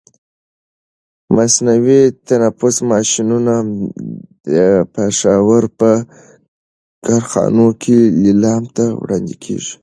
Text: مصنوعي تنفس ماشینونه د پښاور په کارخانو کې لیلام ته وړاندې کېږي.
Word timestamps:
مصنوعي 1.35 2.01
تنفس 2.27 2.75
ماشینونه 2.91 3.53
د 4.53 4.55
پښاور 4.93 5.63
په 5.79 5.91
کارخانو 7.05 7.67
کې 7.81 7.97
لیلام 8.23 8.63
ته 8.75 8.85
وړاندې 9.01 9.35
کېږي. 9.43 9.73